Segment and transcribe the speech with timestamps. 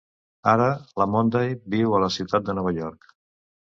[0.51, 0.69] Ara,
[1.01, 3.11] la Monday viu a la ciutat de Nova York.